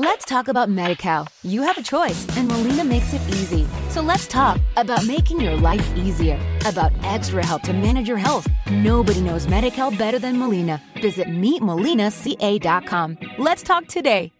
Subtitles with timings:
[0.00, 1.26] Let's talk about MediCal.
[1.42, 3.66] You have a choice, and Molina makes it easy.
[3.90, 8.46] So let's talk about making your life easier, about extra help to manage your health.
[8.70, 10.80] Nobody knows MediCal better than Molina.
[11.02, 13.18] Visit meetmolinaca.com.
[13.38, 14.30] Let's talk today.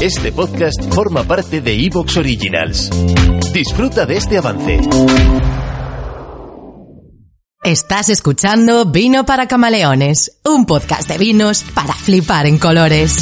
[0.00, 2.90] Este podcast forma parte de Evox Originals.
[3.52, 4.80] Disfruta de este avance.
[7.64, 13.16] Estás escuchando Vino para Camaleones, un podcast de vinos para flipar en colores.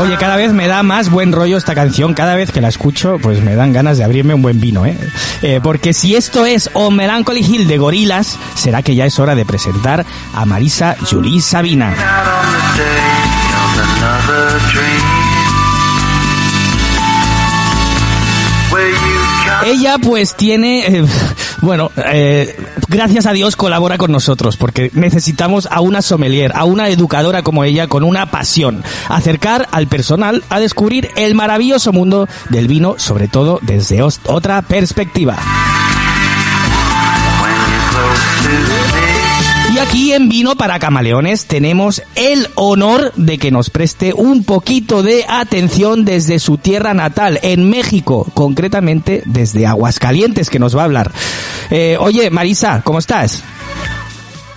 [0.00, 2.14] Oye, cada vez me da más buen rollo esta canción.
[2.14, 4.96] Cada vez que la escucho, pues me dan ganas de abrirme un buen vino, ¿eh?
[5.42, 9.34] Eh, porque si esto es O Melancholy Hill de Gorilas, será que ya es hora
[9.34, 11.94] de presentar a Marisa Julie Sabina.
[19.66, 21.04] Ella pues tiene, eh,
[21.62, 22.56] bueno, eh,
[22.88, 27.64] gracias a Dios colabora con nosotros porque necesitamos a una sommelier, a una educadora como
[27.64, 33.28] ella con una pasión, acercar al personal a descubrir el maravilloso mundo del vino, sobre
[33.28, 35.38] todo desde otra perspectiva.
[39.72, 45.02] Y aquí en Vino para Camaleones tenemos el honor de que nos preste un poquito
[45.04, 50.84] de atención desde su tierra natal, en México, concretamente desde Aguascalientes, que nos va a
[50.86, 51.12] hablar.
[51.70, 53.42] Eh, oye, Marisa, ¿cómo estás?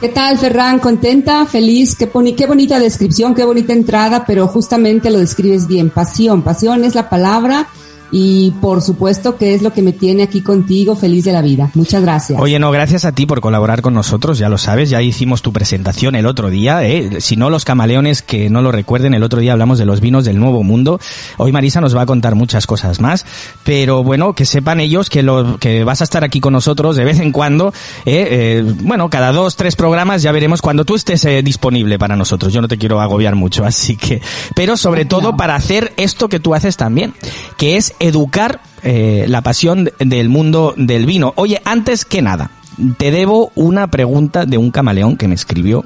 [0.01, 0.79] ¿Qué tal, Ferran?
[0.79, 1.45] ¿Contenta?
[1.45, 1.95] ¿Feliz?
[1.95, 5.91] Qué, boni- qué bonita descripción, qué bonita entrada, pero justamente lo describes bien.
[5.91, 7.67] Pasión, pasión es la palabra
[8.15, 11.71] y por supuesto que es lo que me tiene aquí contigo feliz de la vida.
[11.73, 12.39] Muchas gracias.
[12.39, 15.51] Oye, no, gracias a ti por colaborar con nosotros, ya lo sabes, ya hicimos tu
[15.51, 17.21] presentación el otro día, ¿eh?
[17.21, 20.25] si no los camaleones que no lo recuerden, el otro día hablamos de los vinos
[20.25, 20.99] del Nuevo Mundo,
[21.37, 23.25] hoy Marisa nos va a contar muchas cosas más,
[23.63, 27.05] pero bueno, que sepan ellos que, lo, que vas a estar aquí con nosotros de
[27.05, 27.73] vez en cuando,
[28.05, 28.27] ¿eh?
[28.29, 32.53] Eh, bueno, cada dos, tres programas ya veremos cuando tú estés eh, disponible para nosotros,
[32.53, 34.21] yo no te quiero agobiar mucho, así que,
[34.55, 37.15] pero sobre todo para hacer esto que tú haces también,
[37.57, 41.33] que es educar eh, la pasión del mundo del vino.
[41.37, 42.51] Oye, antes que nada,
[42.97, 45.85] te debo una pregunta de un camaleón que me escribió.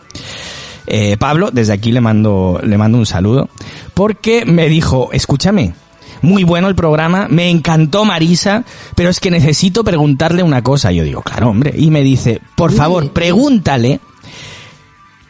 [0.88, 3.50] Eh, Pablo, desde aquí le mando, le mando un saludo,
[3.94, 5.74] porque me dijo, escúchame,
[6.22, 8.64] muy bueno el programa, me encantó Marisa,
[8.96, 10.92] pero es que necesito preguntarle una cosa.
[10.92, 11.74] Yo digo, claro, hombre.
[11.78, 14.00] Y me dice, por favor, pregúntale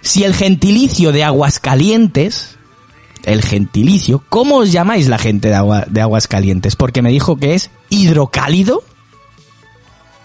[0.01, 2.56] si el gentilicio de Aguascalientes,
[3.27, 6.75] el gentilicio, ¿cómo os llamáis la gente de, agua, de Aguascalientes?
[6.75, 8.81] Porque me dijo que es hidrocálido.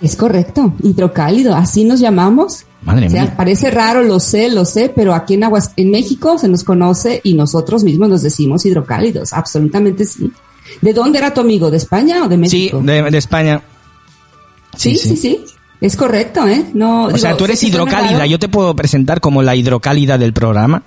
[0.01, 2.65] Es correcto, hidrocálido, así nos llamamos.
[2.83, 3.35] Madre O sea, mía.
[3.37, 7.21] parece raro, lo sé, lo sé, pero aquí en Aguas, en México se nos conoce
[7.23, 10.33] y nosotros mismos nos decimos hidrocálidos, absolutamente sí.
[10.81, 11.71] ¿De dónde era tu amigo?
[11.71, 12.81] ¿De España o de Sí, México?
[12.83, 13.63] de, de España.
[14.77, 15.45] Sí, sí, sí,
[15.81, 16.65] Es correcto, ¿eh?
[16.75, 18.27] No, O digo, sea, tú eres hidrocálida.
[18.27, 20.83] Yo te puedo presentar como la hidrocálida del programa.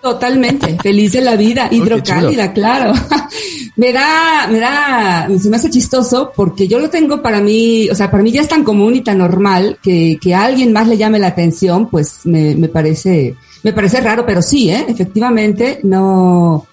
[0.00, 2.92] Totalmente, feliz de la vida, hidrocálida, claro.
[3.76, 7.94] me da, me da, se me hace chistoso porque yo lo tengo para mí, o
[7.94, 10.86] sea, para mí ya es tan común y tan normal que, que a alguien más
[10.86, 14.86] le llame la atención, pues me, me parece, me parece raro, pero sí, ¿eh?
[14.88, 16.66] Efectivamente, no,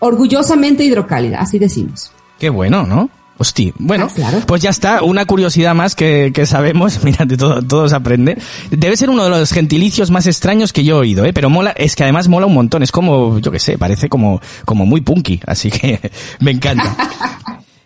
[0.00, 2.10] orgullosamente hidrocálida, así decimos.
[2.38, 3.08] Qué bueno, ¿no?
[3.42, 4.38] Hostia, bueno, Ah, claro.
[4.46, 8.38] pues ya está, una curiosidad más que, que sabemos, mira, de todo, todo se aprende.
[8.70, 11.32] Debe ser uno de los gentilicios más extraños que yo he oído, ¿eh?
[11.32, 14.40] Pero mola, es que además mola un montón, es como, yo qué sé, parece como,
[14.64, 16.96] como muy punky, así que me encanta.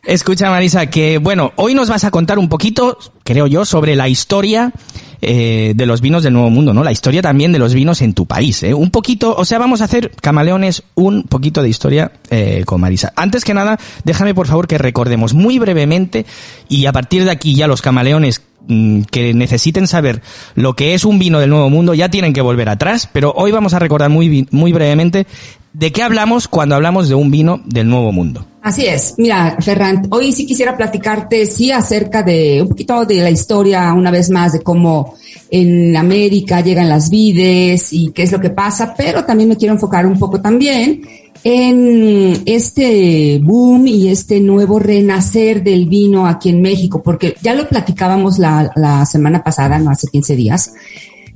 [0.07, 4.09] Escucha Marisa, que bueno, hoy nos vas a contar un poquito, creo yo, sobre la
[4.09, 4.73] historia
[5.21, 6.85] eh, de los vinos del Nuevo Mundo, ¿no?
[6.85, 8.73] La historia también de los vinos en tu país, ¿eh?
[8.73, 13.13] Un poquito, o sea, vamos a hacer, camaleones, un poquito de historia eh, con Marisa.
[13.17, 16.25] Antes que nada, déjame por favor que recordemos muy brevemente
[16.69, 20.23] y a partir de aquí ya los camaleones que necesiten saber
[20.55, 23.53] lo que es un vino del Nuevo Mundo ya tienen que volver atrás, pero hoy
[23.53, 25.27] vamos a recordar muy, muy brevemente
[25.73, 28.47] de qué hablamos cuando hablamos de un vino del Nuevo Mundo.
[28.63, 29.15] Así es.
[29.19, 34.11] Mira, Ferran, hoy sí quisiera platicarte, sí, acerca de un poquito de la historia, una
[34.11, 35.15] vez más, de cómo
[35.51, 39.75] en América llegan las vides y qué es lo que pasa, pero también me quiero
[39.75, 41.03] enfocar un poco también
[41.45, 47.69] en este boom y este nuevo renacer del vino aquí en México, porque ya lo
[47.69, 50.73] platicábamos la, semana pasada, no hace 15 días,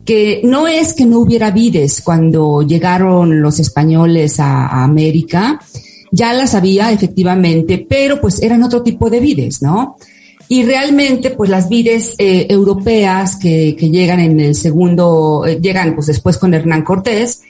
[0.05, 5.61] que no es que no hubiera vides cuando llegaron los españoles a, América,
[6.11, 9.97] ya las había efectivamente, pero pues eran otro tipo de vides, ¿no?
[10.49, 15.94] Y realmente, pues las vides eh, europeas que, que, llegan en el segundo, eh, llegan
[15.94, 17.43] pues después con Hernán Cortés,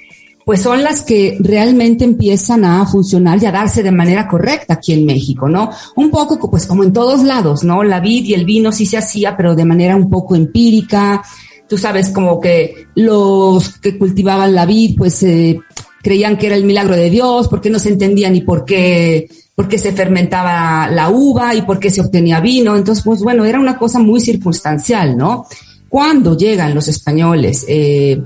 [0.45, 4.93] pues son las que realmente empiezan a funcionar y a darse de manera correcta aquí
[4.93, 5.71] en México, ¿no?
[5.97, 7.83] Un poco pues como en todos lados, ¿no?
[7.83, 11.23] La vid y el vino sí se hacía, pero de manera un poco empírica.
[11.69, 15.61] Tú sabes como que los que cultivaban la vid pues eh,
[16.03, 19.69] creían que era el milagro de Dios porque no se entendía ni por qué por
[19.69, 22.75] qué se fermentaba la uva y por qué se obtenía vino.
[22.75, 25.47] Entonces, pues bueno, era una cosa muy circunstancial, ¿no?
[25.87, 28.23] Cuando llegan los españoles, eh,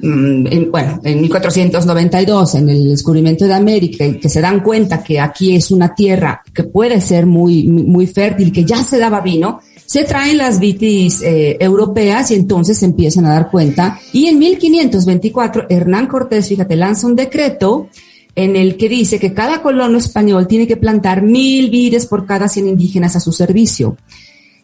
[0.00, 5.20] en, bueno, en 1492, en el descubrimiento de América, y que se dan cuenta que
[5.20, 9.60] aquí es una tierra que puede ser muy, muy fértil, que ya se daba vino,
[9.86, 13.98] se traen las vitis eh, europeas y entonces se empiezan a dar cuenta.
[14.12, 17.88] Y en 1524, Hernán Cortés, fíjate, lanza un decreto
[18.34, 22.48] en el que dice que cada colono español tiene que plantar mil vides por cada
[22.48, 23.96] cien indígenas a su servicio.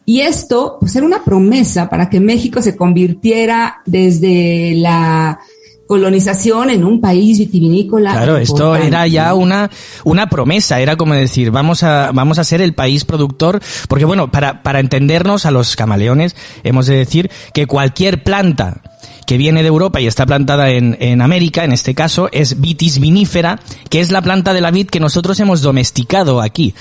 [0.05, 5.39] Y esto, pues era una promesa para que México se convirtiera desde la
[5.87, 8.11] colonización en un país vitivinícola.
[8.11, 9.69] Claro, esto era ya una,
[10.03, 14.31] una promesa, era como decir, vamos a, vamos a ser el país productor, porque bueno,
[14.31, 18.81] para, para entendernos a los camaleones, hemos de decir que cualquier planta
[19.25, 22.99] que viene de Europa y está plantada en, en América, en este caso, es vitis
[22.99, 23.59] vinífera,
[23.89, 26.73] que es la planta de la vid que nosotros hemos domesticado aquí.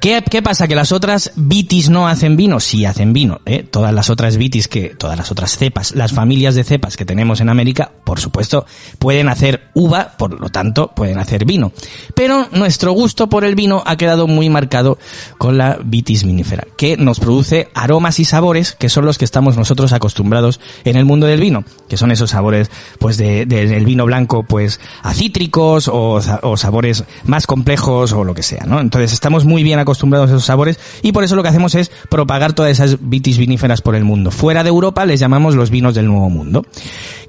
[0.00, 0.68] ¿Qué, ¿Qué, pasa?
[0.68, 2.60] ¿Que las otras vitis no hacen vino?
[2.60, 3.40] Sí hacen vino.
[3.46, 3.62] ¿eh?
[3.62, 7.40] Todas las otras vitis, que, todas las otras cepas, las familias de cepas que tenemos
[7.40, 8.66] en América, por supuesto,
[8.98, 11.72] pueden hacer uva, por lo tanto, pueden hacer vino.
[12.14, 14.98] Pero nuestro gusto por el vino ha quedado muy marcado
[15.38, 19.56] con la vitis vinífera, que nos produce aromas y sabores que son los que estamos
[19.56, 21.53] nosotros acostumbrados en el mundo del vino
[21.88, 27.04] que son esos sabores pues de, del vino blanco pues a cítricos o, o, sabores
[27.24, 28.80] más complejos o lo que sea, ¿no?
[28.80, 31.90] Entonces estamos muy bien acostumbrados a esos sabores y por eso lo que hacemos es
[32.08, 34.30] propagar todas esas vitis viníferas por el mundo.
[34.30, 36.64] Fuera de Europa les llamamos los vinos del Nuevo Mundo.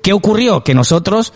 [0.01, 0.63] ¿Qué ocurrió?
[0.63, 1.33] Que nosotros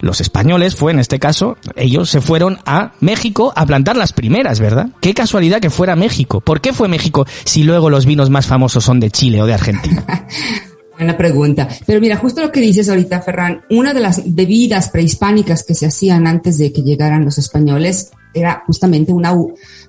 [0.00, 4.60] los españoles fue en este caso, ellos se fueron a México a plantar las primeras,
[4.60, 4.88] ¿verdad?
[5.00, 6.40] Qué casualidad que fuera México.
[6.40, 9.54] ¿Por qué fue México si luego los vinos más famosos son de Chile o de
[9.54, 10.04] Argentina?
[10.96, 11.68] Buena pregunta.
[11.86, 15.86] Pero mira, justo lo que dices ahorita, Ferran, una de las bebidas prehispánicas que se
[15.86, 19.32] hacían antes de que llegaran los españoles era justamente una,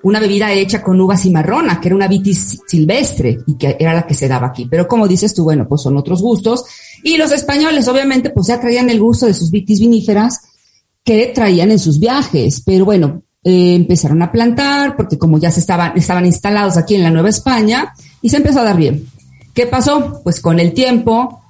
[0.04, 4.06] una bebida hecha con uvas cimarrona, que era una vitis silvestre y que era la
[4.06, 4.68] que se daba aquí.
[4.70, 6.64] Pero como dices tú, bueno, pues son otros gustos.
[7.04, 10.42] Y los españoles, obviamente, pues ya traían el gusto de sus vitis viníferas
[11.04, 12.62] que traían en sus viajes.
[12.66, 17.04] Pero bueno, eh, empezaron a plantar porque como ya se estaban, estaban instalados aquí en
[17.04, 19.06] la Nueva España y se empezó a dar bien.
[19.56, 20.20] ¿Qué pasó?
[20.22, 21.42] Pues con el tiempo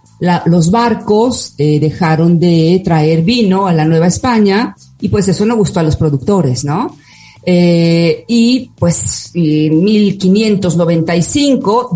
[0.46, 5.58] los barcos eh, dejaron de traer vino a la Nueva España y pues eso no
[5.58, 6.96] gustó a los productores, ¿no?
[7.46, 11.92] Eh, y pues en 1595,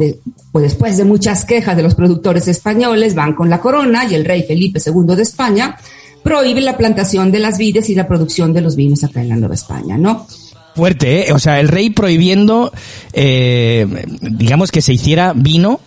[0.51, 4.25] pues después de muchas quejas de los productores españoles, van con la corona y el
[4.25, 5.77] rey Felipe II de España
[6.23, 9.37] prohíbe la plantación de las vides y la producción de los vinos acá en la
[9.37, 10.27] Nueva España, ¿no?
[10.75, 11.33] Fuerte, ¿eh?
[11.33, 12.71] O sea, el rey prohibiendo,
[13.13, 13.87] eh,
[14.21, 15.79] digamos, que se hiciera vino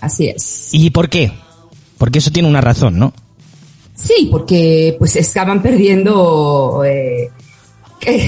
[0.00, 0.68] Así es.
[0.72, 1.32] ¿Y por qué?
[1.98, 3.12] Porque eso tiene una razón, ¿no?
[3.94, 6.82] Sí, porque pues estaban perdiendo...
[6.84, 7.30] Eh,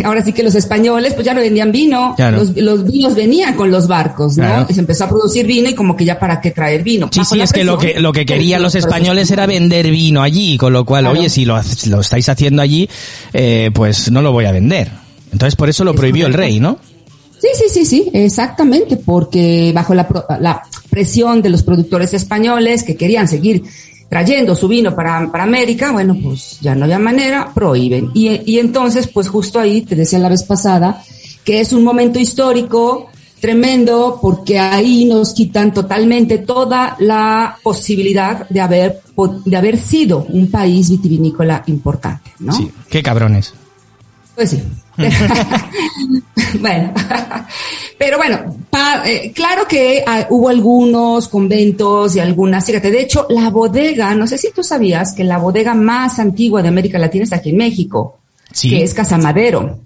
[0.05, 2.15] ahora sí que los españoles pues ya no vendían vino,
[2.57, 4.67] los, vinos venían con los barcos, ¿no?
[4.69, 7.09] Y se empezó a producir vino y como que ya para qué traer vino.
[7.13, 10.57] Sí, sí, es que lo que lo que querían los españoles era vender vino allí,
[10.57, 12.89] con lo cual, oye, si lo, lo estáis haciendo allí,
[13.33, 14.91] eh, pues no lo voy a vender.
[15.33, 16.79] Entonces por eso lo prohibió el rey, ¿no?
[17.41, 20.09] Sí, sí, sí, sí, exactamente, porque bajo la,
[20.41, 23.63] la presión de los productores españoles que querían seguir
[24.09, 28.11] trayendo su vino para, para América, bueno, pues ya no había manera, prohíben.
[28.15, 31.03] Y, y entonces, pues justo ahí, te decía la vez pasada,
[31.45, 33.09] que es un momento histórico
[33.41, 39.01] tremendo porque ahí nos quitan totalmente toda la posibilidad de haber,
[39.45, 42.53] de haber sido un país vitivinícola importante, ¿no?
[42.53, 43.55] Sí, qué cabrones.
[44.35, 44.63] Pues sí.
[46.61, 46.93] bueno,
[47.97, 48.57] pero bueno,
[49.05, 54.27] eh, claro que ah, hubo algunos conventos y algunas, fíjate, de hecho, la bodega, no
[54.27, 57.59] sé si tú sabías que la bodega más antigua de América Latina está aquí en
[57.59, 58.19] México,
[58.61, 59.79] que es Casa Madero.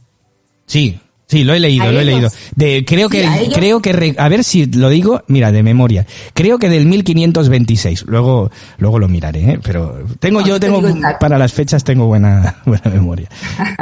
[0.67, 0.99] Sí,
[1.33, 2.29] Sí, lo he leído, lo he leído.
[2.55, 6.07] De, creo que, creo que, a ver si lo digo, mira, de memoria.
[6.35, 8.05] Creo que del 1526.
[8.07, 9.61] Luego, luego lo miraré, ¿eh?
[9.63, 10.83] pero tengo yo, tengo,
[11.19, 13.31] para las fechas tengo buena, buena memoria.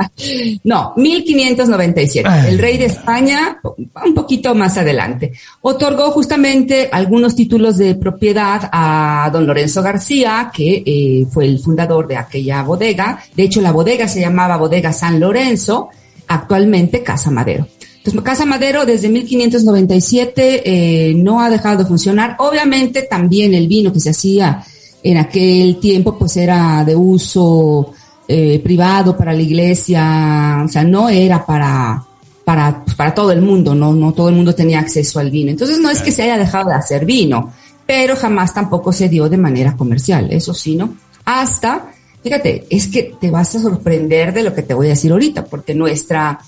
[0.63, 2.29] no, 1597.
[2.47, 9.29] El rey de España, un poquito más adelante, otorgó justamente algunos títulos de propiedad a
[9.33, 13.21] don Lorenzo García, que eh, fue el fundador de aquella bodega.
[13.35, 15.91] De hecho, la bodega se llamaba Bodega San Lorenzo
[16.31, 17.67] actualmente Casa Madero.
[17.99, 22.37] Entonces, Casa Madero desde 1597 eh, no ha dejado de funcionar.
[22.39, 24.65] Obviamente también el vino que se hacía
[25.03, 27.93] en aquel tiempo pues era de uso
[28.29, 32.03] eh, privado para la iglesia, o sea, no era para,
[32.45, 35.51] para, pues, para todo el mundo, no, no todo el mundo tenía acceso al vino.
[35.51, 37.53] Entonces no es que se haya dejado de hacer vino,
[37.85, 40.95] pero jamás tampoco se dio de manera comercial, eso sí, ¿no?
[41.25, 41.91] Hasta
[42.23, 45.47] Fíjate, es que te vas a sorprender de lo que te voy a decir ahorita,
[45.47, 46.39] porque nuestra,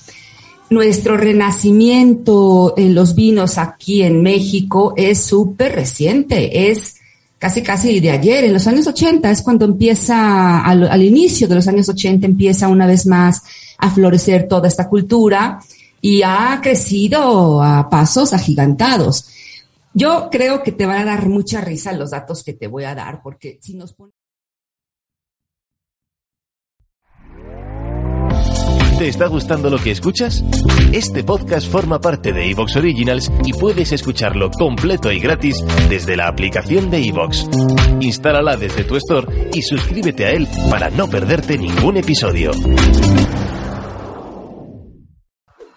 [0.69, 6.97] nuestro renacimiento en los vinos aquí en México es súper reciente, es
[7.39, 11.67] casi casi de ayer, en los años 80 es cuando empieza, al, inicio de los
[11.67, 13.43] años 80 empieza una vez más
[13.79, 15.59] a florecer toda esta cultura
[16.01, 19.27] y ha crecido a pasos agigantados.
[19.93, 22.95] Yo creo que te van a dar mucha risa los datos que te voy a
[22.95, 23.93] dar, porque si nos
[29.03, 30.45] ¿Te está gustando lo que escuchas?
[30.93, 35.57] Este podcast forma parte de Evox Originals y puedes escucharlo completo y gratis
[35.89, 37.49] desde la aplicación de Evox.
[37.99, 42.53] Instálala desde tu store y suscríbete a él para no perderte ningún episodio.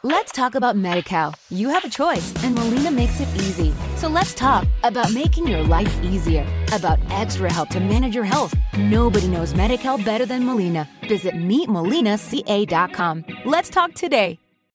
[0.03, 1.33] Let's talk about MediCal.
[1.49, 3.73] You have a choice and Molina makes it easy.
[3.97, 8.53] So let's talk about making your life easier, about extra help to manage your health.
[8.77, 10.87] Nobody knows MediCal better than Molina.
[11.07, 13.25] Visit meetmolinaca.com.
[13.45, 14.39] Let's talk today.